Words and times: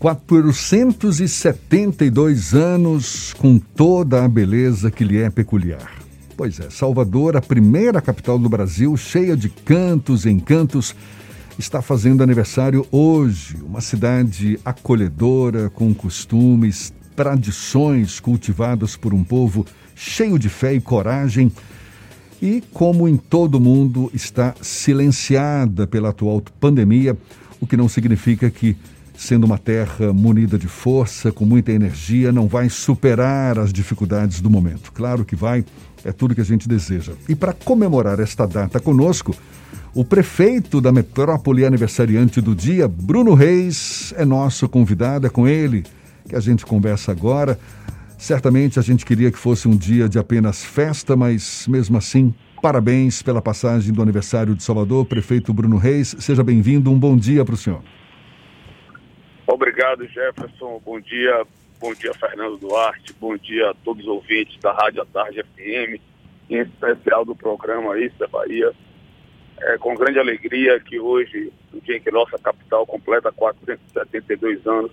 472 0.00 2.54
anos 2.54 3.34
com 3.34 3.58
toda 3.58 4.24
a 4.24 4.28
beleza 4.28 4.90
que 4.90 5.04
lhe 5.04 5.18
é 5.18 5.28
peculiar. 5.28 6.00
Pois 6.34 6.58
é, 6.58 6.70
Salvador, 6.70 7.36
a 7.36 7.42
primeira 7.42 8.00
capital 8.00 8.38
do 8.38 8.48
Brasil, 8.48 8.96
cheia 8.96 9.36
de 9.36 9.50
cantos 9.50 10.24
e 10.24 10.30
encantos, 10.30 10.96
está 11.58 11.82
fazendo 11.82 12.22
aniversário 12.22 12.86
hoje. 12.90 13.58
Uma 13.62 13.82
cidade 13.82 14.58
acolhedora, 14.64 15.68
com 15.68 15.92
costumes, 15.92 16.94
tradições 17.14 18.18
cultivadas 18.18 18.96
por 18.96 19.12
um 19.12 19.22
povo 19.22 19.66
cheio 19.94 20.38
de 20.38 20.48
fé 20.48 20.72
e 20.72 20.80
coragem. 20.80 21.52
E, 22.40 22.62
como 22.72 23.06
em 23.06 23.18
todo 23.18 23.60
mundo, 23.60 24.10
está 24.14 24.54
silenciada 24.62 25.86
pela 25.86 26.08
atual 26.08 26.42
pandemia, 26.58 27.14
o 27.60 27.66
que 27.66 27.76
não 27.76 27.86
significa 27.86 28.50
que 28.50 28.74
sendo 29.20 29.44
uma 29.44 29.58
terra 29.58 30.14
munida 30.14 30.58
de 30.58 30.66
força, 30.66 31.30
com 31.30 31.44
muita 31.44 31.70
energia, 31.70 32.32
não 32.32 32.48
vai 32.48 32.70
superar 32.70 33.58
as 33.58 33.70
dificuldades 33.70 34.40
do 34.40 34.48
momento. 34.48 34.90
Claro 34.92 35.26
que 35.26 35.36
vai, 35.36 35.62
é 36.02 36.10
tudo 36.10 36.34
que 36.34 36.40
a 36.40 36.44
gente 36.44 36.66
deseja. 36.66 37.12
E 37.28 37.34
para 37.34 37.52
comemorar 37.52 38.18
esta 38.18 38.46
data 38.46 38.80
conosco, 38.80 39.36
o 39.94 40.06
prefeito 40.06 40.80
da 40.80 40.90
metrópole 40.90 41.66
aniversariante 41.66 42.40
do 42.40 42.54
dia, 42.54 42.88
Bruno 42.88 43.34
Reis, 43.34 44.14
é 44.16 44.24
nosso 44.24 44.66
convidado, 44.66 45.26
é 45.26 45.30
com 45.30 45.46
ele 45.46 45.84
que 46.26 46.34
a 46.34 46.40
gente 46.40 46.64
conversa 46.64 47.12
agora. 47.12 47.58
Certamente 48.16 48.78
a 48.78 48.82
gente 48.82 49.04
queria 49.04 49.30
que 49.30 49.38
fosse 49.38 49.68
um 49.68 49.76
dia 49.76 50.08
de 50.08 50.18
apenas 50.18 50.64
festa, 50.64 51.14
mas 51.14 51.66
mesmo 51.68 51.98
assim, 51.98 52.32
parabéns 52.62 53.20
pela 53.20 53.42
passagem 53.42 53.92
do 53.92 54.00
aniversário 54.00 54.54
de 54.54 54.62
Salvador, 54.62 55.04
prefeito 55.04 55.52
Bruno 55.52 55.76
Reis. 55.76 56.16
Seja 56.18 56.42
bem-vindo, 56.42 56.90
um 56.90 56.98
bom 56.98 57.18
dia 57.18 57.44
para 57.44 57.54
o 57.54 57.58
senhor. 57.58 57.82
Obrigado, 59.52 60.06
Jefferson. 60.06 60.80
Bom 60.84 61.00
dia, 61.00 61.44
bom 61.80 61.92
dia, 61.92 62.14
Fernando 62.14 62.56
Duarte. 62.56 63.12
Bom 63.14 63.36
dia 63.36 63.70
a 63.70 63.74
todos 63.74 64.04
os 64.04 64.08
ouvintes 64.08 64.56
da 64.60 64.72
Rádio 64.72 65.02
à 65.02 65.06
Tarde 65.06 65.42
FM, 65.42 66.00
em 66.48 66.60
especial 66.60 67.24
do 67.24 67.34
programa 67.34 67.98
Isso 67.98 68.22
é 68.22 68.28
Bahia. 68.28 68.72
É 69.58 69.76
com 69.76 69.96
grande 69.96 70.20
alegria 70.20 70.78
que 70.78 71.00
hoje, 71.00 71.52
no 71.72 71.80
dia 71.80 71.96
em 71.96 72.00
que 72.00 72.12
nossa 72.12 72.38
capital 72.38 72.86
completa 72.86 73.32
472 73.32 74.64
anos, 74.68 74.92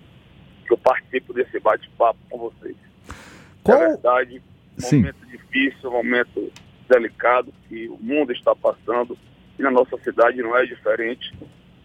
que 0.65 0.73
eu 0.73 0.77
participo 0.79 1.33
desse 1.33 1.59
bate-papo 1.59 2.19
com 2.27 2.39
vocês. 2.39 2.75
Qual? 3.63 3.77
É 3.79 3.87
verdade, 3.89 4.41
Sim. 4.79 4.97
momento 4.97 5.27
difícil, 5.27 5.91
momento 5.91 6.51
delicado 6.89 7.53
que 7.69 7.87
o 7.89 7.97
mundo 8.01 8.31
está 8.31 8.55
passando 8.55 9.15
e 9.59 9.61
na 9.61 9.69
nossa 9.69 9.95
cidade 9.99 10.41
não 10.41 10.57
é 10.57 10.65
diferente 10.65 11.31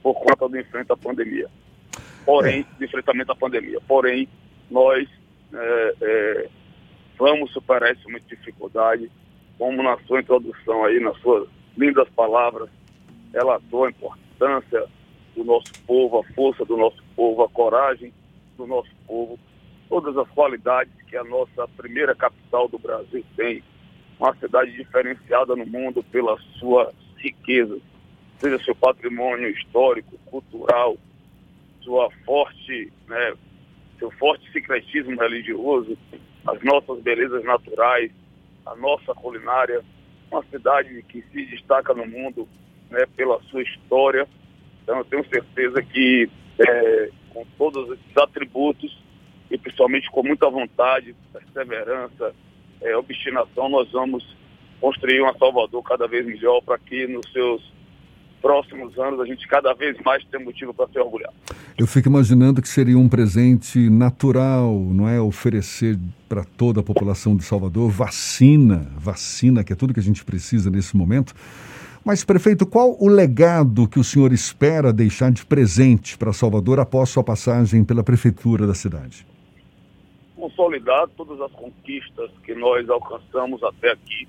por 0.03 0.15
conta 0.15 0.49
do 0.49 0.59
enfrentamento 0.59 0.93
à 0.95 0.97
pandemia 0.97 1.51
porém, 2.25 2.61
é. 2.61 2.79
de 2.79 2.85
enfrentamento 2.85 3.33
à 3.33 3.37
pandemia. 3.37 3.79
Porém, 3.87 4.29
nós 4.71 5.09
é, 5.53 5.95
é, 6.01 6.49
vamos 7.19 7.53
superar 7.53 7.91
essa 7.91 8.09
muita 8.09 8.35
dificuldade, 8.35 9.11
como 9.59 9.83
na 9.83 9.99
sua 10.07 10.21
introdução 10.21 10.85
aí, 10.85 10.99
nas 11.01 11.17
suas 11.19 11.49
lindas 11.77 12.09
palavras, 12.11 12.69
relatou 13.33 13.85
a 13.85 13.91
importância 13.91 14.87
do 15.37 15.45
nosso 15.45 15.73
povo, 15.87 16.19
a 16.19 16.35
força 16.35 16.65
do 16.65 16.77
nosso 16.77 17.03
povo, 17.17 17.43
a 17.43 17.49
coragem 17.49 18.13
do 18.57 18.67
nosso 18.67 18.91
povo, 19.07 19.39
todas 19.89 20.17
as 20.17 20.29
qualidades 20.31 20.93
que 21.09 21.17
a 21.17 21.25
nossa 21.25 21.67
primeira 21.77 22.15
capital 22.15 22.69
do 22.69 22.79
Brasil 22.79 23.25
tem, 23.37 23.63
uma 24.19 24.35
cidade 24.37 24.73
diferenciada 24.73 25.57
no 25.57 25.67
mundo 25.67 26.03
pela 26.05 26.39
sua 26.59 26.93
riqueza, 27.17 27.79
seja 28.39 28.63
seu 28.65 28.75
patrimônio 28.75 29.49
histórico, 29.49 30.19
cultural, 30.27 30.97
sua 31.83 32.11
forte, 32.25 32.93
né, 33.09 33.35
seu 33.99 34.11
forte 34.13 34.51
secretismo 34.53 35.21
religioso, 35.21 35.97
as 36.47 36.63
nossas 36.63 37.01
belezas 37.03 37.45
naturais, 37.45 38.11
a 38.67 38.75
nossa 38.77 39.15
culinária, 39.15 39.83
uma 40.31 40.43
cidade 40.45 41.03
que 41.09 41.23
se 41.33 41.47
destaca 41.47 41.95
no 41.95 42.07
mundo 42.07 42.49
né, 42.91 43.05
pela 43.17 43.41
sua 43.45 43.63
história. 43.63 44.27
Então 44.83 44.99
eu 44.99 45.05
tenho 45.05 45.25
certeza 45.29 45.83
que 45.83 46.29
é, 46.59 47.11
com 47.31 47.45
todos 47.57 47.91
esses 47.99 48.17
atributos 48.17 48.97
e 49.51 49.59
principalmente 49.59 50.11
com 50.11 50.23
muita 50.23 50.49
vontade, 50.49 51.15
perseverança, 51.33 52.35
é, 52.81 52.97
obstinação, 52.97 53.69
nós 53.69 53.91
vamos 53.93 54.37
construir 54.81 55.21
uma 55.21 55.37
Salvador 55.39 55.83
cada 55.83 56.09
vez 56.09 56.27
melhor 56.27 56.61
para 56.63 56.79
que 56.79 57.07
nos 57.07 57.31
seus 57.33 57.63
próximos 58.41 58.99
anos 58.99 59.21
a 59.21 59.25
gente 59.25 59.47
cada 59.47 59.73
vez 59.73 59.97
mais 60.05 60.25
tem 60.25 60.43
motivo 60.43 60.75
para 60.75 60.89
se 60.89 60.99
orgulhar. 60.99 61.33
Eu 61.79 61.87
fico 61.87 62.09
imaginando 62.09 62.61
que 62.61 62.69
seria 62.69 62.99
um 62.99 63.09
presente 63.09 63.89
natural, 63.89 64.75
não 64.75 65.09
é? 65.09 65.19
Oferecer 65.21 65.99
para 66.29 66.45
toda 66.45 66.81
a 66.81 66.83
população 66.83 67.35
de 67.35 67.45
Salvador 67.45 67.91
vacina, 67.91 68.91
vacina, 68.97 69.65
que 69.65 69.73
é 69.73 69.77
tudo 69.77 69.95
que 69.95 70.01
a 70.01 70.03
gente 70.03 70.23
precisa 70.23 70.71
nesse 70.71 70.95
momento. 70.95 71.35
Mas, 72.05 72.25
prefeito, 72.25 72.67
qual 72.67 72.97
o 73.01 73.09
legado 73.09 73.89
que 73.89 73.99
o 73.99 74.05
senhor 74.05 74.33
espera 74.33 74.93
deixar 74.93 75.31
de 75.31 75.47
presente 75.47 76.19
para 76.19 76.33
Salvador 76.33 76.79
após 76.79 77.09
sua 77.09 77.25
passagem 77.25 77.85
pela 77.85 78.03
prefeitura 78.03 78.67
da 78.67 78.75
cidade? 78.75 79.27
Consolidar 80.37 81.09
todas 81.17 81.41
as 81.41 81.53
conquistas 81.53 82.31
que 82.45 82.55
nós 82.55 82.89
alcançamos 82.91 83.63
até 83.63 83.93
aqui. 83.93 84.29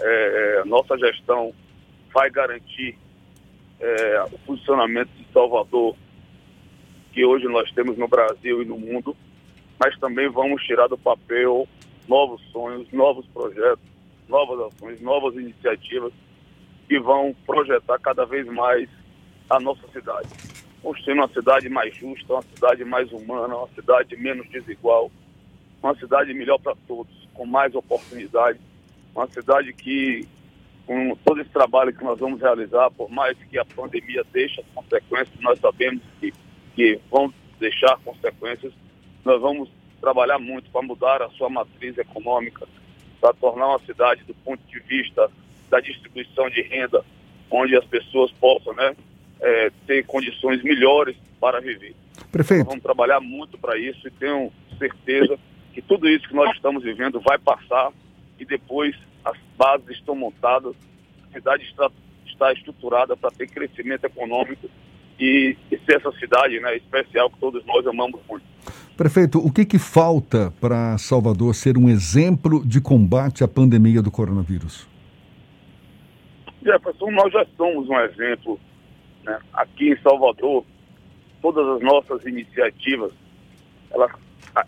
É, 0.00 0.62
nossa 0.64 0.98
gestão 0.98 1.52
vai 2.12 2.28
garantir 2.28 2.98
é, 3.78 4.24
o 4.32 4.38
funcionamento 4.46 5.10
de 5.16 5.26
Salvador 5.32 5.94
que 7.14 7.24
hoje 7.24 7.46
nós 7.46 7.70
temos 7.72 7.96
no 7.96 8.08
Brasil 8.08 8.60
e 8.60 8.64
no 8.64 8.76
mundo, 8.76 9.16
mas 9.78 9.96
também 9.98 10.28
vamos 10.28 10.62
tirar 10.64 10.88
do 10.88 10.98
papel 10.98 11.66
novos 12.08 12.42
sonhos, 12.50 12.86
novos 12.92 13.24
projetos, 13.28 13.84
novas 14.28 14.72
ações, 14.72 15.00
novas 15.00 15.34
iniciativas 15.36 16.12
que 16.88 16.98
vão 16.98 17.34
projetar 17.46 17.98
cada 18.00 18.26
vez 18.26 18.46
mais 18.46 18.88
a 19.48 19.60
nossa 19.60 19.86
cidade. 19.92 20.28
Construindo 20.82 21.18
uma 21.20 21.28
cidade 21.28 21.68
mais 21.68 21.94
justa, 21.94 22.34
uma 22.34 22.42
cidade 22.42 22.84
mais 22.84 23.10
humana, 23.12 23.56
uma 23.56 23.68
cidade 23.68 24.16
menos 24.16 24.48
desigual, 24.50 25.10
uma 25.82 25.94
cidade 25.94 26.34
melhor 26.34 26.58
para 26.58 26.74
todos, 26.86 27.12
com 27.32 27.46
mais 27.46 27.74
oportunidades, 27.74 28.60
uma 29.14 29.26
cidade 29.28 29.72
que 29.72 30.26
com 30.86 31.16
todo 31.24 31.40
esse 31.40 31.50
trabalho 31.50 31.94
que 31.94 32.04
nós 32.04 32.18
vamos 32.18 32.40
realizar, 32.40 32.90
por 32.90 33.10
mais 33.10 33.36
que 33.50 33.58
a 33.58 33.64
pandemia 33.64 34.22
deixe 34.32 34.60
as 34.60 34.66
consequências, 34.74 35.40
nós 35.40 35.58
sabemos 35.58 36.02
que, 36.20 36.32
que 36.74 37.00
vão 37.10 37.32
deixar 37.58 37.98
consequências, 38.04 38.72
nós 39.24 39.40
vamos 39.40 39.68
trabalhar 40.00 40.38
muito 40.38 40.70
para 40.70 40.82
mudar 40.82 41.22
a 41.22 41.30
sua 41.30 41.48
matriz 41.48 41.96
econômica, 41.96 42.66
para 43.20 43.32
tornar 43.34 43.68
uma 43.68 43.78
cidade, 43.80 44.22
do 44.24 44.34
ponto 44.34 44.60
de 44.66 44.78
vista 44.80 45.30
da 45.70 45.80
distribuição 45.80 46.50
de 46.50 46.60
renda, 46.62 47.04
onde 47.50 47.76
as 47.76 47.84
pessoas 47.86 48.30
possam 48.32 48.74
né, 48.74 48.94
é, 49.40 49.70
ter 49.86 50.04
condições 50.04 50.62
melhores 50.62 51.16
para 51.40 51.60
viver. 51.60 51.94
Prefeito. 52.30 52.60
Nós 52.60 52.68
vamos 52.68 52.82
trabalhar 52.82 53.20
muito 53.20 53.56
para 53.56 53.78
isso 53.78 54.06
e 54.06 54.10
tenho 54.10 54.52
certeza 54.78 55.38
que 55.72 55.80
tudo 55.80 56.08
isso 56.08 56.28
que 56.28 56.34
nós 56.34 56.54
estamos 56.54 56.82
vivendo 56.82 57.20
vai 57.20 57.38
passar 57.38 57.92
e 58.38 58.44
depois 58.44 58.94
as 59.24 59.36
bases 59.56 59.88
estão 59.90 60.14
montadas, 60.14 60.74
a 61.28 61.32
cidade 61.32 61.64
está, 61.64 61.90
está 62.26 62.52
estruturada 62.52 63.16
para 63.16 63.30
ter 63.30 63.48
crescimento 63.48 64.04
econômico 64.04 64.68
e, 65.18 65.56
e, 65.70 65.78
ser 65.78 65.96
essa 65.96 66.12
cidade 66.12 66.58
né, 66.60 66.76
especial 66.76 67.30
que 67.30 67.38
todos 67.38 67.64
nós 67.66 67.86
amamos 67.86 68.20
muito. 68.28 68.44
Prefeito, 68.96 69.38
o 69.38 69.52
que, 69.52 69.64
que 69.64 69.78
falta 69.78 70.52
para 70.60 70.96
Salvador 70.98 71.54
ser 71.54 71.76
um 71.76 71.88
exemplo 71.88 72.64
de 72.64 72.80
combate 72.80 73.42
à 73.42 73.48
pandemia 73.48 74.00
do 74.00 74.10
coronavírus? 74.10 74.86
Jefferson, 76.62 77.10
nós 77.10 77.32
já 77.32 77.44
somos 77.56 77.88
um 77.88 77.98
exemplo. 78.00 78.58
Né? 79.24 79.38
Aqui 79.52 79.90
em 79.90 79.98
Salvador, 80.00 80.64
todas 81.42 81.66
as 81.76 81.82
nossas 81.82 82.24
iniciativas, 82.24 83.12
elas, 83.90 84.12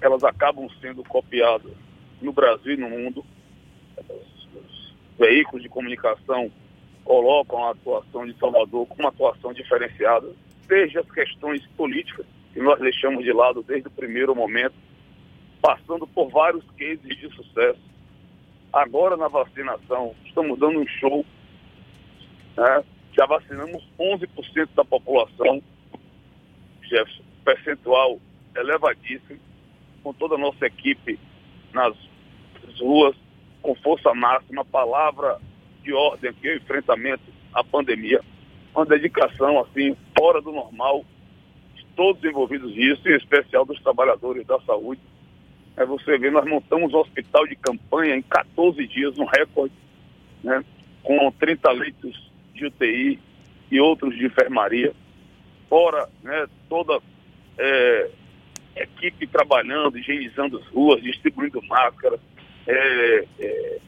elas 0.01 0.25
acabam 0.25 0.69
sendo 0.81 1.03
copiadas 1.05 1.73
no 2.21 2.33
Brasil 2.33 2.75
e 2.75 2.77
no 2.77 2.91
mundo 2.91 3.25
veículos 5.19 5.63
de 5.63 5.69
comunicação 5.69 6.51
colocam 7.07 7.65
a 7.65 7.71
atuação 7.71 8.27
de 8.27 8.37
Salvador 8.37 8.85
como 8.89 9.01
uma 9.03 9.11
atuação 9.11 9.53
diferenciada, 9.53 10.29
desde 10.67 10.99
as 10.99 11.09
questões 11.11 11.65
políticas, 11.77 12.27
que 12.53 12.61
nós 12.61 12.81
deixamos 12.81 13.25
de 13.25 13.33
lado 13.33 13.63
desde 13.63 13.87
o 13.87 13.93
primeiro 13.93 14.35
momento, 14.35 14.75
passando 15.63 16.07
por 16.09 16.29
vários 16.31 16.65
cases 16.73 17.01
de 17.01 17.29
sucesso. 17.33 17.81
Agora 18.73 19.17
na 19.17 19.29
vacinação, 19.29 20.15
estamos 20.25 20.59
dando 20.59 20.81
um 20.81 20.87
show, 20.87 21.25
né? 22.57 22.85
já 23.17 23.25
vacinamos 23.25 23.85
11% 23.99 24.69
da 24.75 24.85
população, 24.85 25.63
Jefferson, 26.83 27.23
percentual 27.45 28.19
elevadíssimo, 28.57 29.39
com 30.03 30.13
toda 30.13 30.35
a 30.35 30.39
nossa 30.39 30.67
equipe 30.67 31.19
nas 31.73 31.97
ruas, 32.81 33.15
com 33.63 33.77
força 33.77 34.13
máxima, 34.13 34.65
palavra 34.65 35.39
de 35.87 35.95
ordem 35.95 36.31
aqui, 36.31 36.49
o 36.49 36.57
enfrentamento 36.57 37.23
à 37.55 37.63
pandemia. 37.63 38.21
Uma 38.75 38.85
dedicação, 38.85 39.61
assim, 39.61 39.97
fora 40.19 40.43
do 40.43 40.53
normal. 40.53 41.05
todos 41.95 42.23
envolvidos 42.25 42.75
nisso, 42.77 43.09
em 43.09 43.17
especial 43.17 43.65
dos 43.65 43.81
trabalhadores 43.81 44.47
da 44.47 44.61
saúde. 44.61 45.01
É, 45.77 45.87
você 45.87 46.19
vê, 46.19 46.31
nós 46.31 46.45
montamos 46.45 46.93
um 46.93 46.99
hospital 46.99 47.47
de 47.47 47.57
campanha 47.57 48.17
em 48.17 48.23
14 48.23 48.87
dias, 48.87 49.19
um 49.19 49.25
recorde, 49.25 49.73
né, 50.45 50.63
com 51.03 51.31
30 51.33 51.71
leitos 51.73 52.31
de 52.53 52.67
UTI 52.67 53.19
e 53.71 53.81
outros 53.81 54.15
de 54.15 54.27
enfermaria, 54.27 54.93
fora 55.71 56.09
né, 56.23 56.47
toda 56.69 57.01
é, 57.59 58.11
equipe 58.77 59.27
trabalhando, 59.27 59.99
higienizando 59.99 60.59
as 60.59 60.67
ruas, 60.69 61.03
distribuindo 61.03 61.63
máscara, 61.67 62.19
é, 62.67 63.25
é, 63.39 63.79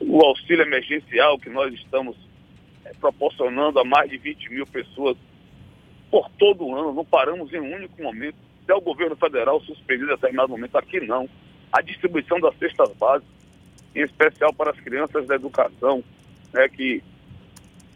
o 0.00 0.20
auxílio 0.24 0.62
emergencial 0.62 1.38
que 1.38 1.50
nós 1.50 1.72
estamos 1.74 2.16
é, 2.84 2.92
proporcionando 2.94 3.78
a 3.78 3.84
mais 3.84 4.10
de 4.10 4.16
20 4.16 4.50
mil 4.50 4.66
pessoas 4.66 5.16
por 6.10 6.28
todo 6.30 6.66
o 6.66 6.74
ano, 6.74 6.92
não 6.92 7.04
paramos 7.04 7.52
em 7.52 7.60
um 7.60 7.74
único 7.74 8.02
momento. 8.02 8.36
Até 8.64 8.74
o 8.74 8.80
governo 8.80 9.16
federal 9.16 9.60
suspender 9.60 10.04
em 10.04 10.08
determinado 10.08 10.48
momento, 10.48 10.76
aqui 10.76 11.00
não. 11.00 11.28
A 11.72 11.80
distribuição 11.80 12.40
das 12.40 12.56
cestas 12.58 12.90
básicas, 12.96 13.32
em 13.94 14.02
especial 14.02 14.52
para 14.52 14.70
as 14.70 14.80
crianças 14.80 15.26
da 15.26 15.36
educação, 15.36 16.02
né, 16.52 16.68
que 16.68 17.02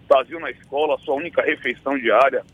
faziam 0.09 0.41
na 0.41 0.51
escola 0.51 0.95
a 0.95 0.99
sua 0.99 1.15
única 1.15 1.43
refeição 1.43 1.99
diária, 1.99 2.45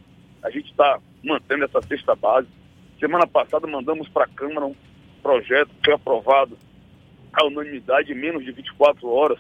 a 0.43 0.51
gente 0.51 0.71
está 0.71 0.99
mantendo 1.23 1.65
essa 1.65 1.83
cesta 1.83 2.15
básica. 2.15 2.53
Semana 2.99 3.27
passada 3.27 3.67
mandamos 3.67 4.09
para 4.09 4.25
a 4.25 4.29
Câmara 4.29 4.67
um 4.67 4.75
projeto 5.23 5.69
que 5.69 5.85
foi 5.85 5.95
aprovado 5.95 6.57
à 7.32 7.44
unanimidade 7.47 8.12
em 8.12 8.17
menos 8.17 8.44
de 8.44 8.53
24 8.53 9.09
horas, 9.09 9.38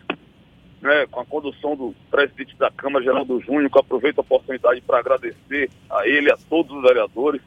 né, 0.80 1.06
com 1.10 1.20
a 1.20 1.26
condução 1.26 1.76
do 1.76 1.94
presidente 2.10 2.56
da 2.56 2.70
Câmara, 2.70 3.04
Geraldo 3.04 3.40
Júnior, 3.40 3.70
que 3.70 3.78
aproveito 3.78 4.18
a 4.18 4.22
oportunidade 4.22 4.80
para 4.80 4.98
agradecer 4.98 5.70
a 5.90 6.06
ele 6.06 6.30
a 6.32 6.36
todos 6.48 6.74
os 6.74 6.82
vereadores, 6.82 7.40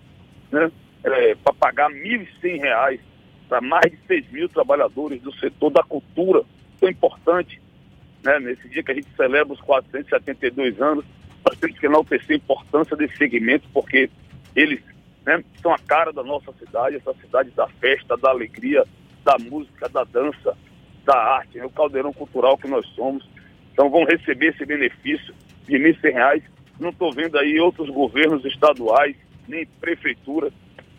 né, 0.51 0.71
é, 1.03 1.35
para 1.35 1.53
pagar 1.53 1.91
R$ 1.91 2.27
1.100 2.41 2.99
para 3.49 3.61
mais 3.61 3.91
de 3.91 3.97
6 4.07 4.31
mil 4.31 4.49
trabalhadores 4.49 5.21
do 5.21 5.33
setor 5.35 5.69
da 5.69 5.83
cultura, 5.83 6.43
tão 6.79 6.89
importante, 6.89 7.61
né, 8.23 8.39
nesse 8.39 8.67
dia 8.69 8.83
que 8.83 8.91
a 8.91 8.95
gente 8.95 9.07
celebra 9.15 9.53
os 9.53 9.61
472 9.61 10.81
anos, 10.81 11.05
nós 11.45 11.57
temos 11.57 11.77
que 11.77 11.85
enaltecer 11.85 12.31
a 12.31 12.35
importância 12.35 12.95
desse 12.95 13.17
segmento, 13.17 13.67
porque 13.73 14.09
eles 14.55 14.81
né, 15.25 15.43
são 15.61 15.73
a 15.73 15.77
cara 15.77 16.13
da 16.13 16.23
nossa 16.23 16.53
cidade, 16.53 16.95
essa 16.95 17.13
cidade 17.15 17.49
da 17.51 17.67
festa, 17.67 18.15
da 18.15 18.29
alegria, 18.29 18.85
da 19.23 19.37
música, 19.39 19.89
da 19.89 20.03
dança, 20.03 20.55
da 21.05 21.17
arte, 21.17 21.57
né, 21.57 21.65
o 21.65 21.69
caldeirão 21.69 22.13
cultural 22.13 22.57
que 22.57 22.67
nós 22.67 22.85
somos. 22.87 23.27
Então 23.71 23.89
vão 23.89 24.05
receber 24.05 24.47
esse 24.47 24.65
benefício 24.65 25.33
de 25.65 25.77
R$ 25.77 25.93
1.100. 25.93 26.43
Não 26.79 26.89
estou 26.89 27.11
vendo 27.11 27.37
aí 27.37 27.59
outros 27.59 27.89
governos 27.89 28.43
estaduais, 28.45 29.15
nem 29.47 29.65
prefeituras, 29.79 30.51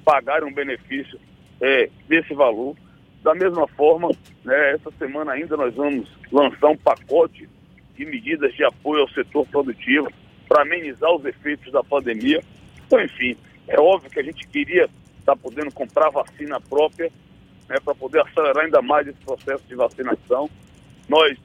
pagarem 0.05 0.49
um 0.49 0.55
benefício 0.55 1.19
é, 1.61 1.89
desse 2.09 2.35
valor. 2.35 2.77
Da 3.23 3.35
mesma 3.35 3.67
forma, 3.69 4.11
né, 4.45 4.73
essa 4.73 4.91
semana 4.99 5.33
ainda 5.33 5.57
nós 5.57 5.75
vamos 5.75 6.09
lançar 6.31 6.69
um 6.69 6.77
pacote 6.77 7.49
de 7.97 8.05
medidas 8.05 8.53
de 8.55 8.65
apoio 8.65 9.03
ao 9.03 9.09
setor 9.09 9.47
produtivo 9.47 10.09
para 10.49 10.63
amenizar 10.63 11.11
os 11.13 11.25
efeitos 11.25 11.73
da 11.73 11.83
pandemia. 11.83 12.43
Então, 12.87 13.01
enfim, 13.01 13.37
é 13.67 13.81
óbvio 13.81 14.11
que 14.11 14.21
a 14.21 14.23
gente 14.23 14.47
queria 14.49 14.85
estar 15.19 15.35
tá 15.35 15.37
podendo 15.37 15.73
comprar 15.73 16.11
vacina 16.11 16.61
própria 16.61 17.11
né, 17.69 17.77
para 17.83 17.95
poder 17.95 18.21
acelerar 18.21 18.65
ainda 18.65 18.83
mais 18.83 19.07
esse 19.07 19.19
processo 19.19 19.65
de 19.67 19.75
vacinação. 19.75 20.49
Nós 21.09 21.37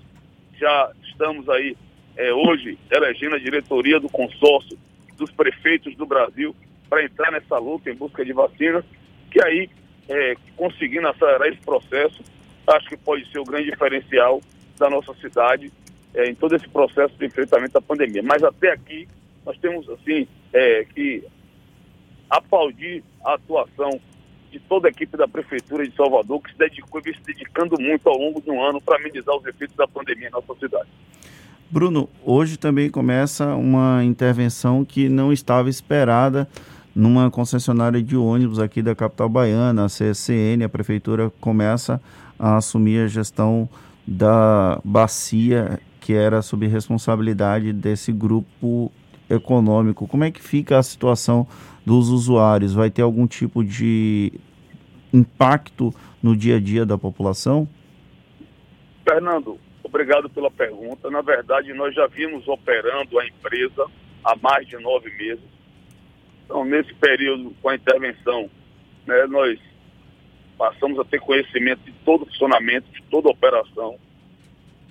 já 0.57 0.92
estamos 1.04 1.48
aí 1.50 1.75
é, 2.18 2.33
hoje 2.33 2.77
elegendo 2.92 3.36
a 3.36 3.39
diretoria 3.39 4.00
do 4.00 4.10
consórcio 4.10 4.77
dos 5.18 5.31
prefeitos 5.31 5.95
do 5.95 6.06
Brasil 6.06 6.56
para 6.89 7.04
entrar 7.04 7.31
nessa 7.31 7.57
luta 7.57 7.89
em 7.89 7.95
busca 7.95 8.25
de 8.25 8.33
vacinas, 8.33 8.83
que 9.31 9.42
aí, 9.44 9.69
é, 10.07 10.36
conseguindo 10.56 11.07
acelerar 11.07 11.48
esse 11.48 11.62
processo, 11.62 12.24
acho 12.68 12.89
que 12.89 12.98
pode 12.98 13.30
ser 13.31 13.39
o 13.39 13.44
grande 13.44 13.69
diferencial 13.69 14.42
da 14.77 14.89
nossa 14.89 15.13
cidade 15.16 15.71
é, 16.13 16.30
em 16.30 16.36
todo 16.36 16.56
esse 16.56 16.68
processo 16.68 17.13
de 17.18 17.25
enfrentamento 17.25 17.77
à 17.77 17.81
pandemia. 17.81 18.24
Mas 18.24 18.44
até 18.44 18.71
aqui, 18.71 19.07
nós 19.45 19.57
temos, 19.60 19.88
assim, 19.89 20.27
é, 20.51 20.86
que 20.86 21.24
aplaudir 22.30 23.04
a 23.24 23.33
atuação 23.36 24.00
de 24.51 24.60
toda 24.60 24.88
a 24.88 24.92
equipe 24.92 25.16
da 25.16 25.28
Prefeitura 25.28 25.88
de 25.88 25.96
Salvador, 25.96 26.42
que 26.42 26.51
se 26.51 26.57
dedicou 26.57 27.00
e 27.00 27.04
vem 27.04 27.13
se 27.13 27.22
dedicando 27.24 27.80
muito 27.80 28.07
ao 28.07 28.18
longo 28.18 28.42
de 28.42 28.50
um 28.50 28.63
ano 28.63 28.81
para 28.81 28.98
amenizar 28.98 29.36
os 29.36 29.46
efeitos 29.46 29.75
da 29.75 29.88
pandemia 29.88 30.28
em 30.28 30.31
nossa 30.31 30.54
cidade. 30.60 30.90
Bruno, 31.69 32.10
hoje 32.25 32.57
também 32.57 32.90
começa 32.90 33.56
uma 33.56 34.04
intervenção 34.04 34.84
que 34.84 35.07
não 35.07 35.31
estava 35.31 35.69
esperada 35.69 36.48
numa 36.96 37.30
concessionária 37.30 38.01
de 38.01 38.18
ônibus 38.18 38.60
aqui 38.60 38.81
da 38.81 38.96
capital 38.96 39.30
baiana, 39.30 39.86
a 39.86 39.88
CSN, 39.88 40.63
a 40.66 40.69
prefeitura 40.69 41.31
começa 41.40 42.02
a 42.38 42.57
assumir 42.57 43.02
a 43.02 43.07
gestão 43.07 43.69
da 44.07 44.81
bacia 44.84 45.80
que 46.02 46.13
era 46.13 46.42
sob 46.42 46.66
responsabilidade 46.66 47.72
desse 47.72 48.12
grupo 48.12 48.92
econômico. 49.30 50.08
Como 50.08 50.24
é 50.24 50.31
que 50.31 50.42
fica 50.42 50.78
a 50.78 50.84
situação 50.84 51.48
dos 51.86 52.10
usuários? 52.10 52.74
Vai 52.74 52.90
ter 52.90 53.02
algum 53.02 53.28
tipo 53.28 53.64
de 53.64 54.34
impacto 55.14 55.94
no 56.22 56.36
dia 56.36 56.58
a 56.58 56.60
dia 56.60 56.86
da 56.86 56.98
população? 56.98 57.68
Fernando, 59.08 59.58
obrigado 59.84 60.30
pela 60.30 60.52
pergunta. 60.52 61.10
Na 61.10 61.22
verdade, 61.22 61.74
nós 61.74 61.94
já 61.96 62.08
vimos 62.08 62.48
operando 62.48 63.20
a 63.20 63.28
empresa 63.28 63.86
há 64.24 64.36
mais 64.36 64.68
de 64.68 64.78
nove 64.78 65.10
meses. 65.18 65.44
Então, 66.46 66.66
nesse 66.66 66.94
período, 66.96 67.56
com 67.62 67.70
a 67.70 67.76
intervenção, 67.76 68.50
né, 69.06 69.26
nós 69.28 69.60
passamos 70.58 71.00
a 71.00 71.06
ter 71.06 71.20
conhecimento 71.20 71.80
de 71.86 71.92
todo 72.04 72.24
o 72.24 72.26
funcionamento, 72.26 72.92
de 72.92 73.02
toda 73.04 73.30
a 73.30 73.31
operação. 73.31 73.98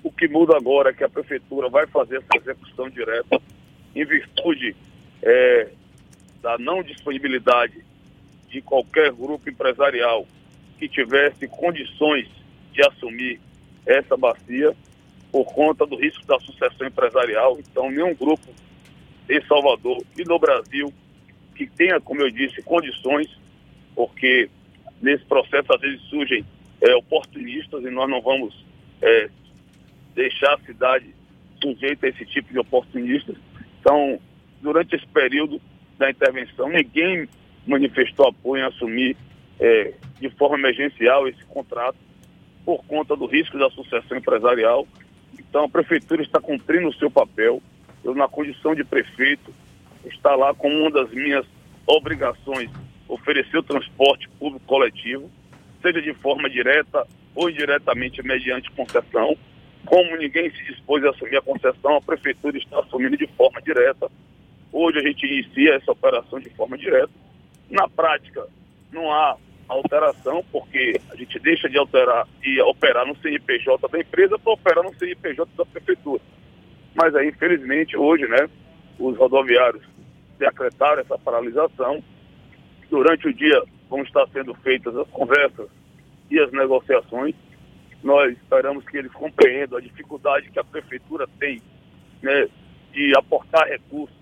O 0.02 0.10
que 0.10 0.28
muda 0.28 0.56
agora 0.56 0.90
é 0.90 0.92
que 0.92 1.04
a 1.04 1.08
prefeitura 1.08 1.68
vai 1.68 1.86
fazer 1.88 2.16
essa 2.18 2.36
execução 2.36 2.88
direta 2.88 3.40
em 3.94 4.04
virtude 4.04 4.76
é, 5.22 5.68
da 6.42 6.56
não 6.58 6.82
disponibilidade 6.82 7.84
de 8.48 8.62
qualquer 8.62 9.12
grupo 9.12 9.48
empresarial 9.48 10.26
que 10.78 10.88
tivesse 10.88 11.46
condições 11.48 12.28
de 12.72 12.86
assumir 12.86 13.40
essa 13.84 14.16
bacia 14.16 14.74
por 15.30 15.44
conta 15.44 15.84
do 15.86 15.96
risco 15.96 16.24
da 16.26 16.38
sucessão 16.40 16.86
empresarial. 16.86 17.58
Então, 17.58 17.90
nenhum 17.90 18.14
grupo 18.14 18.48
em 19.28 19.42
Salvador 19.46 20.02
e 20.16 20.24
no 20.24 20.38
Brasil 20.38 20.92
que 21.54 21.66
tenha, 21.66 22.00
como 22.00 22.22
eu 22.22 22.30
disse, 22.30 22.62
condições, 22.62 23.28
porque 23.94 24.48
nesse 25.02 25.24
processo 25.24 25.72
às 25.74 25.80
vezes 25.80 26.00
surgem 26.02 26.44
é, 26.80 26.94
oportunistas 26.94 27.84
e 27.84 27.90
nós 27.90 28.08
não 28.08 28.20
vamos 28.20 28.64
é, 29.02 29.28
deixar 30.14 30.54
a 30.54 30.60
cidade 30.60 31.14
sujeita 31.60 32.06
a 32.06 32.08
esse 32.10 32.24
tipo 32.26 32.52
de 32.52 32.58
oportunistas. 32.58 33.36
Então, 33.88 34.20
durante 34.60 34.94
esse 34.96 35.06
período, 35.06 35.58
da 35.96 36.10
intervenção, 36.10 36.68
ninguém 36.68 37.26
manifestou 37.66 38.28
apoio 38.28 38.62
em 38.62 38.66
assumir 38.66 39.16
é, 39.58 39.94
de 40.20 40.28
forma 40.28 40.58
emergencial 40.58 41.26
esse 41.26 41.42
contrato 41.46 41.96
por 42.66 42.84
conta 42.84 43.16
do 43.16 43.24
risco 43.24 43.58
da 43.58 43.70
sucessão 43.70 44.18
empresarial. 44.18 44.86
Então 45.38 45.64
a 45.64 45.68
prefeitura 45.70 46.22
está 46.22 46.38
cumprindo 46.38 46.88
o 46.88 46.94
seu 46.96 47.10
papel. 47.10 47.62
Eu, 48.04 48.14
na 48.14 48.28
condição 48.28 48.74
de 48.74 48.84
prefeito, 48.84 49.54
está 50.04 50.36
lá 50.36 50.52
como 50.52 50.74
uma 50.76 50.90
das 50.90 51.10
minhas 51.10 51.46
obrigações 51.86 52.70
oferecer 53.08 53.56
o 53.56 53.62
transporte 53.62 54.28
público 54.38 54.66
coletivo, 54.66 55.30
seja 55.80 56.02
de 56.02 56.12
forma 56.12 56.50
direta 56.50 57.06
ou 57.34 57.48
indiretamente 57.48 58.22
mediante 58.22 58.70
concessão. 58.72 59.34
Como 59.86 60.16
ninguém 60.16 60.50
se 60.50 60.64
dispôs 60.64 61.04
a 61.04 61.10
assumir 61.10 61.36
a 61.36 61.42
concessão, 61.42 61.96
a 61.96 62.00
prefeitura 62.00 62.58
está 62.58 62.80
assumindo 62.80 63.16
de 63.16 63.26
forma 63.28 63.60
direta 63.62 64.10
Hoje 64.72 64.98
a 64.98 65.02
gente 65.02 65.26
inicia 65.26 65.74
essa 65.74 65.92
operação 65.92 66.38
de 66.38 66.50
forma 66.50 66.76
direta. 66.76 67.10
Na 67.70 67.88
prática, 67.88 68.46
não 68.92 69.10
há 69.10 69.36
alteração, 69.66 70.44
porque 70.52 71.00
a 71.10 71.16
gente 71.16 71.38
deixa 71.38 71.68
de 71.68 71.78
alterar 71.78 72.26
e 72.42 72.60
operar 72.62 73.06
no 73.06 73.16
CNPJ 73.16 73.88
da 73.88 73.98
empresa 73.98 74.38
para 74.38 74.52
operar 74.52 74.84
no 74.84 74.94
CNPJ 74.94 75.50
da 75.56 75.64
prefeitura. 75.64 76.22
Mas 76.94 77.14
aí, 77.14 77.28
infelizmente, 77.28 77.96
hoje, 77.96 78.26
né, 78.26 78.48
os 78.98 79.16
rodoviários 79.16 79.82
decretaram 80.38 81.00
essa 81.00 81.18
paralisação. 81.18 82.02
Durante 82.90 83.28
o 83.28 83.34
dia 83.34 83.62
vão 83.88 84.02
estar 84.02 84.26
sendo 84.28 84.54
feitas 84.54 84.96
as 84.96 85.08
conversas 85.08 85.68
e 86.30 86.38
as 86.38 86.50
negociações. 86.52 87.34
Nós 88.02 88.32
esperamos 88.32 88.84
que 88.86 88.96
eles 88.96 89.12
compreendam 89.12 89.78
a 89.78 89.82
dificuldade 89.82 90.50
que 90.50 90.58
a 90.58 90.64
prefeitura 90.64 91.26
tem 91.38 91.60
né, 92.22 92.48
de 92.92 93.12
aportar 93.16 93.66
recursos 93.66 94.16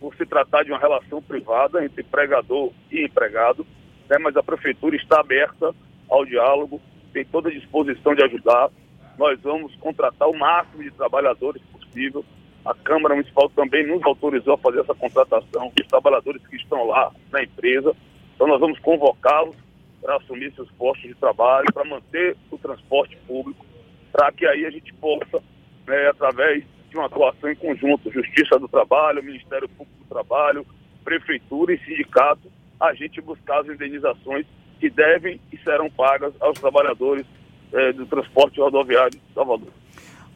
por 0.00 0.14
se 0.14 0.24
tratar 0.24 0.62
de 0.64 0.70
uma 0.70 0.78
relação 0.78 1.20
privada 1.20 1.84
entre 1.84 2.02
empregador 2.02 2.72
e 2.90 3.04
empregado, 3.04 3.66
né, 4.08 4.16
mas 4.18 4.36
a 4.36 4.42
prefeitura 4.42 4.96
está 4.96 5.20
aberta 5.20 5.74
ao 6.08 6.24
diálogo, 6.24 6.80
tem 7.12 7.24
toda 7.24 7.48
a 7.48 7.52
disposição 7.52 8.14
de 8.14 8.24
ajudar. 8.24 8.70
Nós 9.18 9.38
vamos 9.40 9.74
contratar 9.76 10.28
o 10.28 10.38
máximo 10.38 10.82
de 10.82 10.90
trabalhadores 10.92 11.60
possível. 11.72 12.24
a 12.64 12.74
Câmara 12.74 13.14
Municipal 13.14 13.48
também 13.50 13.86
nos 13.86 14.02
autorizou 14.04 14.54
a 14.54 14.58
fazer 14.58 14.80
essa 14.80 14.94
contratação 14.94 15.72
dos 15.74 15.86
trabalhadores 15.86 16.46
que 16.46 16.56
estão 16.56 16.86
lá 16.86 17.12
na 17.30 17.42
empresa. 17.42 17.94
Então 18.34 18.46
nós 18.46 18.60
vamos 18.60 18.78
convocá-los 18.78 19.56
para 20.00 20.16
assumir 20.16 20.52
seus 20.54 20.70
postos 20.72 21.08
de 21.08 21.14
trabalho, 21.14 21.66
para 21.72 21.84
manter 21.84 22.36
o 22.50 22.58
transporte 22.58 23.16
público, 23.26 23.64
para 24.12 24.32
que 24.32 24.46
aí 24.46 24.64
a 24.64 24.70
gente 24.70 24.92
possa, 24.94 25.42
né, 25.86 26.08
através 26.08 26.64
de 26.90 26.96
uma 26.96 27.06
atuação 27.06 27.50
em 27.50 27.56
conjunto, 27.56 28.10
Justiça 28.10 28.58
do 28.58 28.68
Trabalho, 28.68 29.22
Ministério 29.22 29.68
Público 29.68 29.98
do 30.00 30.08
Trabalho, 30.08 30.66
Prefeitura 31.04 31.74
e 31.74 31.78
Sindicato, 31.84 32.50
a 32.80 32.94
gente 32.94 33.20
buscar 33.20 33.60
as 33.60 33.68
indenizações 33.68 34.46
que 34.78 34.88
devem 34.88 35.40
e 35.52 35.58
serão 35.58 35.90
pagas 35.90 36.32
aos 36.40 36.58
trabalhadores 36.58 37.26
eh, 37.72 37.92
do 37.92 38.06
transporte 38.06 38.60
rodoviário 38.60 39.10
de 39.10 39.34
Salvador. 39.34 39.68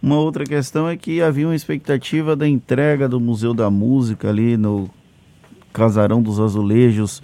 Uma 0.03 0.19
outra 0.19 0.45
questão 0.45 0.89
é 0.89 0.97
que 0.97 1.23
havia 1.23 1.47
uma 1.47 1.55
expectativa 1.55 2.35
da 2.35 2.47
entrega 2.47 3.09
do 3.09 3.21
Museu 3.21 3.55
da 3.55 3.71
Música 3.71 4.29
ali 4.29 4.57
no 4.57 4.91
Casarão 5.73 6.21
dos 6.21 6.41
Azulejos, 6.41 7.23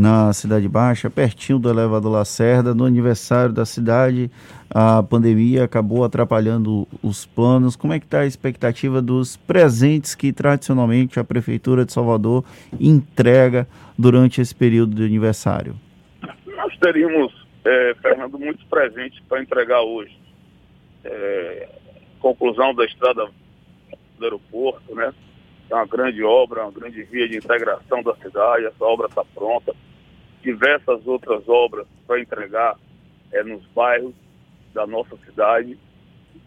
na 0.00 0.32
Cidade 0.32 0.66
Baixa, 0.66 1.10
pertinho 1.10 1.58
do 1.58 1.68
elevador 1.68 2.10
Lacerda, 2.10 2.74
no 2.74 2.86
aniversário 2.86 3.52
da 3.52 3.66
cidade. 3.66 4.30
A 4.70 5.02
pandemia 5.02 5.64
acabou 5.64 6.02
atrapalhando 6.04 6.88
os 7.02 7.26
planos. 7.26 7.76
Como 7.76 7.92
é 7.92 8.00
que 8.00 8.06
está 8.06 8.20
a 8.20 8.26
expectativa 8.26 9.02
dos 9.02 9.36
presentes 9.36 10.14
que 10.14 10.32
tradicionalmente 10.32 11.20
a 11.20 11.24
Prefeitura 11.24 11.84
de 11.84 11.92
Salvador 11.92 12.42
entrega 12.80 13.68
durante 13.98 14.40
esse 14.40 14.54
período 14.54 14.94
de 14.94 15.04
aniversário? 15.04 15.76
Nós 16.46 16.74
teríamos, 16.78 17.46
é, 17.62 17.94
Fernando, 18.00 18.38
muitos 18.38 18.64
presentes 18.64 19.20
para 19.28 19.42
entregar 19.42 19.82
hoje. 19.82 20.18
É, 21.04 21.68
conclusão 22.20 22.74
da 22.74 22.86
estrada 22.86 23.28
do 24.18 24.24
aeroporto, 24.24 24.94
né? 24.94 25.12
É 25.68 25.74
uma 25.74 25.86
grande 25.86 26.22
obra, 26.24 26.62
uma 26.62 26.72
grande 26.72 27.02
via 27.04 27.28
de 27.28 27.36
integração 27.36 28.02
da 28.02 28.14
cidade. 28.16 28.64
Essa 28.64 28.84
obra 28.84 29.06
está 29.06 29.24
pronta. 29.34 29.74
Diversas 30.42 31.06
outras 31.06 31.48
obras 31.48 31.86
para 32.06 32.20
entregar 32.20 32.76
é, 33.32 33.42
nos 33.42 33.64
bairros 33.74 34.14
da 34.72 34.86
nossa 34.86 35.16
cidade. 35.24 35.78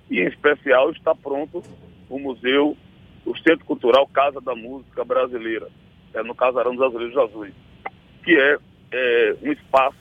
E, 0.09 0.19
em 0.19 0.27
especial, 0.27 0.91
está 0.91 1.13
pronto 1.15 1.63
o 2.09 2.19
museu, 2.19 2.77
o 3.25 3.37
Centro 3.37 3.65
Cultural 3.65 4.07
Casa 4.07 4.39
da 4.41 4.55
Música 4.55 5.03
Brasileira, 5.03 5.67
é, 6.13 6.21
no 6.23 6.35
Casarão 6.35 6.75
dos 6.75 6.85
Azulejos 6.85 7.17
Azuis, 7.17 7.53
que 8.23 8.35
é, 8.35 8.57
é 8.91 9.35
um 9.41 9.51
espaço 9.51 9.97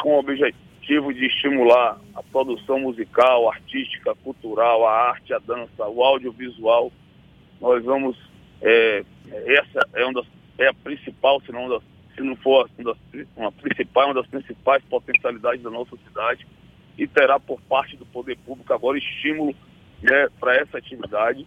com 0.00 0.14
o 0.14 0.18
objetivo 0.18 1.12
de 1.12 1.26
estimular 1.26 1.98
a 2.14 2.22
produção 2.22 2.80
musical, 2.80 3.50
artística, 3.50 4.14
cultural, 4.16 4.86
a 4.86 5.08
arte, 5.10 5.32
a 5.32 5.38
dança, 5.38 5.86
o 5.86 6.02
audiovisual. 6.02 6.92
Nós 7.60 7.84
vamos, 7.84 8.16
é, 8.62 9.04
essa 9.30 9.88
é, 9.94 10.04
uma 10.04 10.14
das, 10.14 10.26
é 10.58 10.68
a 10.68 10.74
principal, 10.74 11.40
se 11.42 11.52
não, 11.52 11.68
das, 11.68 11.82
se 12.18 12.24
não 12.24 12.36
for 12.36 12.68
uma, 12.76 12.92
das, 12.92 13.26
uma 13.36 13.52
principal, 13.52 14.06
uma 14.06 14.14
das 14.14 14.26
principais 14.26 14.82
potencialidades 14.84 15.62
da 15.62 15.70
nossa 15.70 15.96
cidade 16.06 16.46
e 16.98 17.06
terá 17.06 17.38
por 17.38 17.60
parte 17.62 17.96
do 17.96 18.04
poder 18.04 18.36
público 18.44 18.72
agora 18.74 18.98
estímulo 18.98 19.54
né, 20.02 20.26
para 20.40 20.56
essa 20.56 20.78
atividade. 20.78 21.46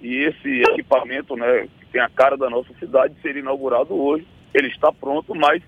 E 0.00 0.16
esse 0.18 0.62
equipamento, 0.70 1.36
né, 1.36 1.68
que 1.80 1.86
tem 1.86 2.00
a 2.00 2.08
cara 2.08 2.36
da 2.36 2.48
nossa 2.48 2.72
cidade, 2.78 3.14
seria 3.20 3.40
inaugurado 3.40 3.94
hoje. 3.94 4.26
Ele 4.52 4.68
está 4.68 4.92
pronto, 4.92 5.34
mas 5.34 5.62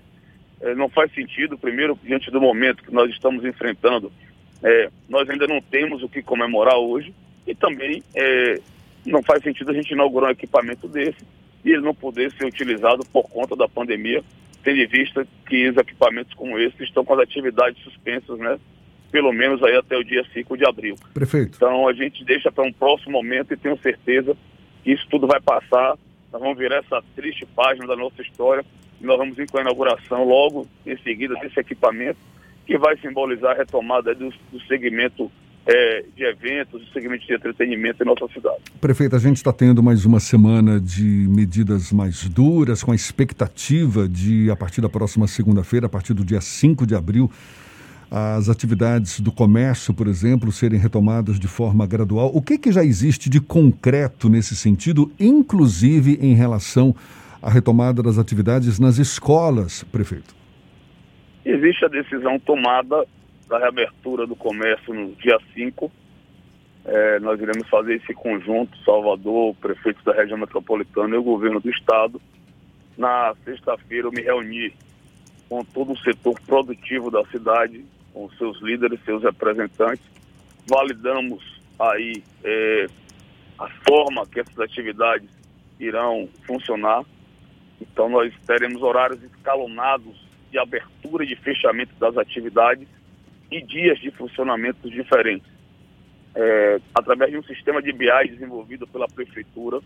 é, 0.61 0.73
não 0.75 0.87
faz 0.87 1.13
sentido, 1.13 1.57
primeiro, 1.57 1.99
diante 2.03 2.31
do 2.31 2.39
momento 2.39 2.83
que 2.83 2.93
nós 2.93 3.09
estamos 3.11 3.43
enfrentando, 3.43 4.11
é, 4.63 4.89
nós 5.09 5.29
ainda 5.29 5.45
não 5.45 5.61
temos 5.61 6.01
o 6.03 6.09
que 6.09 6.21
comemorar 6.21 6.77
hoje, 6.77 7.13
e 7.45 7.53
também 7.53 8.01
é, 8.15 8.59
não 9.05 9.21
faz 9.23 9.43
sentido 9.43 9.71
a 9.71 9.73
gente 9.73 9.91
inaugurar 9.91 10.29
um 10.29 10.33
equipamento 10.33 10.87
desse 10.87 11.25
e 11.63 11.71
ele 11.71 11.81
não 11.81 11.93
poder 11.93 12.31
ser 12.31 12.45
utilizado 12.45 13.03
por 13.11 13.23
conta 13.29 13.55
da 13.55 13.67
pandemia, 13.67 14.23
tendo 14.63 14.79
em 14.79 14.87
vista 14.87 15.27
que 15.47 15.69
os 15.69 15.77
equipamentos 15.77 16.33
como 16.33 16.59
esse 16.59 16.83
estão 16.83 17.05
com 17.05 17.13
as 17.13 17.21
atividades 17.21 17.81
suspensas, 17.83 18.37
né? 18.39 18.59
Pelo 19.11 19.31
menos 19.31 19.63
aí 19.63 19.75
até 19.75 19.97
o 19.97 20.03
dia 20.03 20.25
5 20.33 20.57
de 20.57 20.65
abril. 20.65 20.95
Prefeito. 21.13 21.55
Então 21.55 21.87
a 21.87 21.93
gente 21.93 22.23
deixa 22.25 22.51
para 22.51 22.65
um 22.65 22.73
próximo 22.73 23.13
momento 23.13 23.53
e 23.53 23.57
tenho 23.57 23.77
certeza 23.79 24.35
que 24.83 24.91
isso 24.91 25.07
tudo 25.09 25.25
vai 25.27 25.39
passar. 25.39 25.97
Nós 26.31 26.41
vamos 26.41 26.57
virar 26.57 26.77
essa 26.77 27.01
triste 27.15 27.45
página 27.45 27.87
da 27.87 27.95
nossa 27.95 28.21
história 28.21 28.65
nós 28.99 29.17
vamos 29.17 29.37
ir 29.37 29.49
com 29.49 29.57
a 29.57 29.61
inauguração 29.61 30.23
logo 30.23 30.67
em 30.85 30.97
seguida 30.97 31.35
desse 31.35 31.59
equipamento, 31.59 32.19
que 32.65 32.77
vai 32.77 32.97
simbolizar 32.97 33.51
a 33.51 33.57
retomada 33.57 34.13
do, 34.13 34.29
do 34.51 34.59
segmento 34.67 35.31
é, 35.67 36.05
de 36.15 36.23
eventos, 36.23 36.79
do 36.79 36.87
segmento 36.93 37.27
de 37.27 37.33
entretenimento 37.33 38.01
em 38.01 38.05
nossa 38.05 38.25
cidade. 38.33 38.57
Prefeito, 38.79 39.15
a 39.15 39.19
gente 39.19 39.35
está 39.35 39.51
tendo 39.51 39.83
mais 39.83 40.05
uma 40.05 40.19
semana 40.19 40.79
de 40.79 41.03
medidas 41.03 41.91
mais 41.91 42.27
duras, 42.29 42.83
com 42.83 42.93
a 42.93 42.95
expectativa 42.95 44.07
de, 44.07 44.49
a 44.49 44.55
partir 44.55 44.79
da 44.79 44.87
próxima 44.87 45.27
segunda-feira, 45.27 45.87
a 45.87 45.89
partir 45.89 46.13
do 46.13 46.23
dia 46.23 46.39
5 46.39 46.87
de 46.87 46.95
abril, 46.95 47.29
as 48.09 48.47
atividades 48.47 49.19
do 49.19 49.33
comércio, 49.33 49.93
por 49.93 50.07
exemplo, 50.07 50.49
serem 50.53 50.79
retomadas 50.79 51.37
de 51.37 51.47
forma 51.49 51.85
gradual. 51.85 52.31
O 52.33 52.41
que, 52.41 52.57
que 52.57 52.71
já 52.71 52.81
existe 52.81 53.29
de 53.29 53.41
concreto 53.41 54.29
nesse 54.29 54.55
sentido, 54.55 55.11
inclusive 55.19 56.17
em 56.21 56.33
relação 56.33 56.95
a 57.41 57.49
retomada 57.49 58.01
das 58.01 58.17
atividades 58.17 58.79
nas 58.79 58.97
escolas, 58.97 59.83
prefeito? 59.83 60.33
Existe 61.43 61.83
a 61.83 61.89
decisão 61.89 62.39
tomada 62.39 63.05
da 63.47 63.57
reabertura 63.57 64.27
do 64.27 64.35
comércio 64.35 64.93
no 64.93 65.13
dia 65.15 65.37
5. 65.53 65.91
É, 66.85 67.19
nós 67.19 67.39
iremos 67.39 67.67
fazer 67.69 67.95
esse 67.95 68.13
conjunto, 68.13 68.77
Salvador, 68.83 69.51
o 69.51 69.55
prefeito 69.55 70.03
da 70.03 70.13
região 70.13 70.37
metropolitana 70.37 71.15
e 71.15 71.17
o 71.17 71.23
governo 71.23 71.59
do 71.59 71.69
estado. 71.69 72.21
Na 72.97 73.35
sexta-feira 73.43 74.07
eu 74.07 74.11
me 74.11 74.21
reuni 74.21 74.73
com 75.49 75.63
todo 75.63 75.93
o 75.93 75.97
setor 75.99 76.39
produtivo 76.41 77.09
da 77.09 77.23
cidade, 77.25 77.83
com 78.13 78.29
seus 78.31 78.61
líderes, 78.61 78.99
seus 79.05 79.23
representantes. 79.23 80.05
Validamos 80.67 81.61
aí 81.79 82.23
é, 82.43 82.87
a 83.59 83.69
forma 83.87 84.25
que 84.25 84.39
essas 84.39 84.59
atividades 84.59 85.29
irão 85.79 86.27
funcionar. 86.45 87.03
Então, 87.79 88.09
nós 88.09 88.33
teremos 88.45 88.81
horários 88.81 89.21
escalonados 89.23 90.25
de 90.51 90.57
abertura 90.57 91.23
e 91.23 91.27
de 91.27 91.35
fechamento 91.35 91.93
das 91.99 92.17
atividades 92.17 92.87
e 93.51 93.61
dias 93.61 93.99
de 93.99 94.11
funcionamento 94.11 94.89
diferentes. 94.89 95.49
É, 96.35 96.79
através 96.93 97.31
de 97.31 97.37
um 97.37 97.43
sistema 97.43 97.81
de 97.81 97.91
BI 97.91 98.29
desenvolvido 98.29 98.85
pela 98.87 99.07
Prefeitura, 99.07 99.79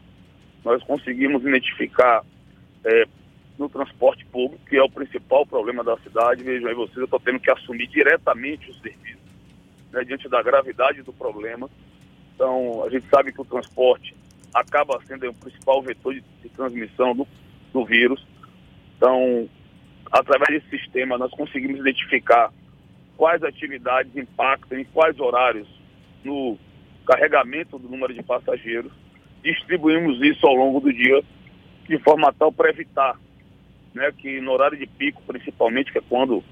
nós 0.64 0.84
conseguimos 0.84 1.42
identificar 1.44 2.24
é, 2.84 3.06
no 3.58 3.70
transporte 3.70 4.26
público, 4.26 4.66
que 4.66 4.76
é 4.76 4.84
o 4.84 4.90
principal 4.90 5.46
problema 5.46 5.84
da 5.84 5.98
cidade. 5.98 6.44
Vejam 6.44 6.68
aí 6.68 6.76
vocês, 6.76 6.98
eu 6.98 7.06
estou 7.06 7.20
tendo 7.20 7.40
que 7.40 7.52
assumir 7.52 7.88
diretamente 7.88 8.70
o 8.70 8.74
serviço, 8.76 9.20
né, 9.92 10.04
diante 10.04 10.28
da 10.28 10.42
gravidade 10.42 11.02
do 11.04 11.14
problema. 11.14 11.70
Então, 12.36 12.84
a 12.84 12.90
gente 12.90 13.08
sabe 13.08 13.32
que 13.32 13.42
o 13.42 13.46
transporte 13.46 14.16
acaba 14.54 15.00
sendo 15.06 15.30
o 15.30 15.34
principal 15.34 15.82
vetor 15.82 16.14
de, 16.14 16.24
de 16.42 16.50
transmissão 16.50 17.16
do, 17.16 17.28
do 17.72 17.86
vírus. 17.86 18.26
Então, 18.98 19.48
através 20.12 20.50
desse 20.62 20.78
sistema, 20.78 21.18
nós 21.18 21.32
conseguimos 21.32 21.80
identificar 21.80 22.52
quais 23.22 23.44
atividades 23.44 24.18
impactam 24.18 24.80
em 24.80 24.84
quais 24.84 25.20
horários 25.20 25.68
no 26.24 26.58
carregamento 27.06 27.78
do 27.78 27.88
número 27.88 28.16
de 28.16 28.24
passageiros. 28.24 28.92
Distribuímos 29.44 30.20
isso 30.24 30.48
ao 30.48 30.56
longo 30.56 30.80
do 30.80 30.92
dia 30.92 31.22
de 31.88 32.00
forma 32.00 32.34
tal 32.34 32.52
para 32.52 32.72
evitar 32.72 33.16
né, 33.94 34.12
que 34.18 34.42
no 34.42 34.54
horário 34.54 34.76
de 34.76 34.88
pico, 34.88 35.22
principalmente, 35.28 35.92
que 35.92 36.00
é 36.00 36.02
quando 36.10 36.44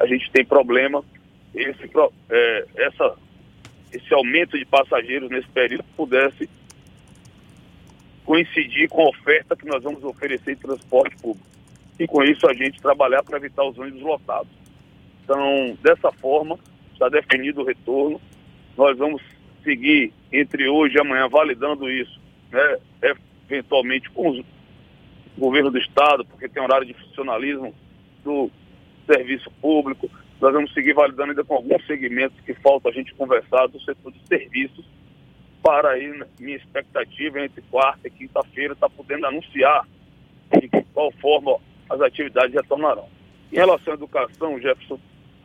a 0.00 0.06
gente 0.06 0.28
tem 0.32 0.44
problema, 0.44 1.04
esse, 1.54 1.88
é, 2.30 2.66
essa, 2.78 3.14
esse 3.92 4.12
aumento 4.12 4.58
de 4.58 4.64
passageiros 4.64 5.30
nesse 5.30 5.48
período 5.50 5.84
pudesse 5.96 6.50
coincidir 8.24 8.88
com 8.88 9.02
a 9.02 9.10
oferta 9.10 9.54
que 9.54 9.66
nós 9.66 9.84
vamos 9.84 10.02
oferecer 10.02 10.50
em 10.50 10.56
transporte 10.56 11.16
público. 11.18 11.46
E 11.96 12.08
com 12.08 12.24
isso 12.24 12.44
a 12.48 12.54
gente 12.54 12.82
trabalhar 12.82 13.22
para 13.22 13.36
evitar 13.36 13.62
os 13.62 13.78
ônibus 13.78 14.02
lotados. 14.02 14.58
Então, 15.28 15.76
dessa 15.82 16.10
forma, 16.10 16.58
está 16.90 17.10
definido 17.10 17.60
o 17.60 17.64
retorno. 17.64 18.18
Nós 18.78 18.96
vamos 18.96 19.20
seguir 19.62 20.10
entre 20.32 20.66
hoje 20.70 20.96
e 20.96 21.00
amanhã 21.00 21.28
validando 21.28 21.90
isso, 21.90 22.18
né, 22.50 22.78
eventualmente 23.46 24.08
com 24.08 24.30
o 24.30 24.44
governo 25.36 25.70
do 25.70 25.76
Estado, 25.76 26.24
porque 26.24 26.48
tem 26.48 26.62
horário 26.62 26.86
de 26.86 26.94
funcionalismo 26.94 27.74
do 28.24 28.50
serviço 29.04 29.50
público. 29.60 30.08
Nós 30.40 30.54
vamos 30.54 30.72
seguir 30.72 30.94
validando 30.94 31.32
ainda 31.32 31.44
com 31.44 31.56
alguns 31.56 31.86
segmentos 31.86 32.40
que 32.40 32.54
falta 32.54 32.88
a 32.88 32.92
gente 32.92 33.14
conversar 33.14 33.66
do 33.66 33.78
setor 33.82 34.10
de 34.10 34.26
serviços 34.26 34.86
para 35.62 35.90
aí, 35.90 36.22
minha 36.40 36.56
expectativa 36.56 37.44
entre 37.44 37.60
quarta 37.70 38.08
e 38.08 38.10
quinta-feira, 38.10 38.72
está 38.72 38.88
podendo 38.88 39.26
anunciar 39.26 39.86
de 40.58 40.70
qual 40.94 41.12
forma 41.20 41.58
as 41.90 42.00
atividades 42.00 42.54
retornarão. 42.54 43.10
Em 43.52 43.56
relação 43.56 43.92
à 43.92 43.96
educação, 43.96 44.58
Jefferson, 44.58 44.98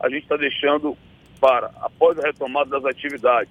a 0.04 0.08
gente 0.10 0.24
está 0.24 0.36
deixando 0.36 0.96
para, 1.40 1.70
após 1.80 2.18
a 2.18 2.26
retomada 2.26 2.70
das 2.70 2.84
atividades, 2.84 3.50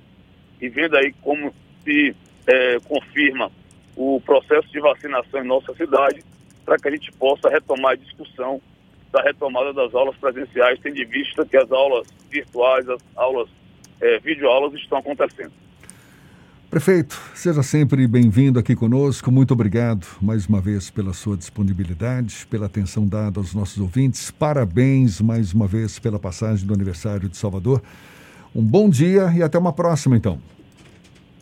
e 0.62 0.69
vendo 0.69 0.95
aí 0.95 1.13
como 1.22 1.53
se 1.83 2.15
é, 2.48 2.79
confirma 2.81 3.51
o 3.95 4.22
processo 4.22 4.67
de 4.72 4.79
vacinação 4.79 5.43
em 5.43 5.48
nossa 5.48 5.74
cidade, 5.74 6.24
para 6.63 6.77
que 6.77 6.88
a 6.88 6.91
gente 6.91 7.12
possa 7.13 7.50
retomar 7.50 7.93
a 7.93 7.95
discussão 7.95 8.62
da 9.12 9.22
retomada 9.22 9.74
das 9.74 9.93
aulas 9.93 10.15
presenciais, 10.17 10.79
tendo 10.79 11.01
em 11.01 11.05
vista 11.05 11.45
que 11.45 11.57
as 11.57 11.72
aulas 11.72 12.07
virtuais, 12.29 12.88
as 12.88 13.01
aulas, 13.15 13.50
é, 14.01 14.19
videoaulas 14.19 14.74
estão 14.74 15.00
acontecendo. 15.00 15.51
Prefeito, 16.74 17.22
seja 17.36 17.62
sempre 17.62 18.08
bem-vindo 18.08 18.58
aqui 18.58 18.75
conosco. 18.75 19.32
Muito 19.32 19.53
obrigado 19.53 20.08
mais 20.20 20.48
uma 20.48 20.60
vez 20.60 20.89
pela 20.89 21.13
sua 21.13 21.38
disponibilidade, 21.38 22.48
pela 22.48 22.65
atenção 22.65 23.08
dada 23.08 23.39
aos 23.39 23.53
nossos 23.53 23.77
ouvintes. 23.77 24.32
Parabéns 24.32 25.22
mais 25.22 25.53
uma 25.53 25.68
vez 25.68 26.00
pela 26.00 26.18
passagem 26.18 26.65
do 26.65 26.74
aniversário 26.74 27.30
de 27.30 27.38
Salvador. 27.38 27.80
Um 28.56 28.63
bom 28.63 28.89
dia 28.89 29.32
e 29.38 29.44
até 29.44 29.56
uma 29.56 29.72
próxima, 29.72 30.18
então. 30.18 30.42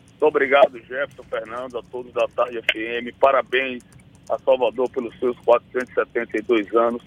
Muito 0.10 0.26
obrigado, 0.26 0.78
Jefferson, 0.80 1.24
Fernando, 1.24 1.78
a 1.78 1.84
todos 1.84 2.12
da 2.12 2.28
Tarde 2.28 2.60
FM. 2.64 3.18
Parabéns 3.18 3.84
a 4.30 4.38
Salvador 4.38 4.90
pelos 4.90 5.18
seus 5.18 5.40
472 5.46 6.76
anos. 6.76 7.02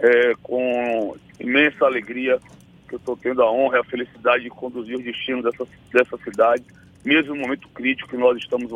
É, 0.00 0.32
com 0.42 1.16
imensa 1.38 1.84
alegria 1.84 2.40
que 2.88 2.96
eu 2.96 2.98
estou 2.98 3.16
tendo 3.16 3.40
a 3.40 3.52
honra 3.52 3.76
e 3.76 3.80
a 3.82 3.84
felicidade 3.84 4.42
de 4.42 4.50
conduzir 4.50 4.96
o 4.96 5.02
destino 5.04 5.44
dessa, 5.44 5.64
dessa 5.92 6.18
cidade 6.24 6.64
mesmo 7.04 7.34
no 7.34 7.42
momento 7.42 7.68
crítico 7.68 8.10
que 8.10 8.16
nós 8.16 8.38
estamos 8.38 8.70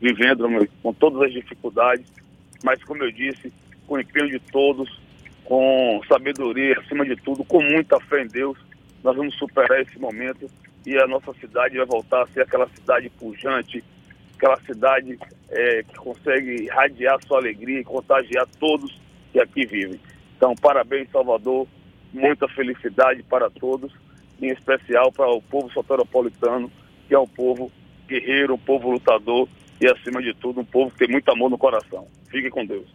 vivendo, 0.00 0.68
com 0.82 0.92
todas 0.92 1.22
as 1.22 1.32
dificuldades, 1.32 2.06
mas 2.62 2.82
como 2.84 3.02
eu 3.02 3.10
disse, 3.10 3.52
com 3.86 3.94
o 3.94 4.00
empenho 4.00 4.30
de 4.30 4.38
todos, 4.38 5.00
com 5.44 6.00
sabedoria, 6.08 6.78
acima 6.78 7.04
de 7.04 7.16
tudo, 7.16 7.44
com 7.44 7.62
muita 7.62 7.98
fé 8.00 8.22
em 8.22 8.28
Deus, 8.28 8.56
nós 9.02 9.16
vamos 9.16 9.34
superar 9.36 9.80
esse 9.80 9.98
momento 9.98 10.48
e 10.86 10.96
a 10.96 11.06
nossa 11.06 11.32
cidade 11.34 11.76
vai 11.76 11.86
voltar 11.86 12.22
a 12.22 12.26
ser 12.28 12.42
aquela 12.42 12.68
cidade 12.68 13.10
pujante, 13.10 13.82
aquela 14.36 14.56
cidade 14.60 15.18
é, 15.50 15.82
que 15.82 15.94
consegue 15.96 16.64
irradiar 16.64 17.18
sua 17.26 17.38
alegria 17.38 17.80
e 17.80 17.84
contagiar 17.84 18.46
todos 18.58 18.96
que 19.32 19.40
aqui 19.40 19.66
vivem. 19.66 20.00
Então, 20.36 20.54
parabéns, 20.54 21.10
Salvador, 21.10 21.66
muita 22.12 22.48
felicidade 22.48 23.22
para 23.22 23.50
todos, 23.50 23.92
em 24.40 24.48
especial 24.48 25.12
para 25.12 25.30
o 25.30 25.42
povo 25.42 25.70
soteropolitano, 25.70 26.70
que 27.10 27.14
é 27.16 27.18
um 27.18 27.26
povo 27.26 27.72
guerreiro, 28.06 28.54
um 28.54 28.58
povo 28.58 28.92
lutador 28.92 29.48
e, 29.80 29.86
acima 29.88 30.22
de 30.22 30.32
tudo, 30.32 30.60
um 30.60 30.64
povo 30.64 30.92
que 30.92 30.98
tem 30.98 31.08
muito 31.08 31.28
amor 31.28 31.50
no 31.50 31.58
coração. 31.58 32.06
Fique 32.28 32.48
com 32.48 32.64
Deus. 32.64 32.86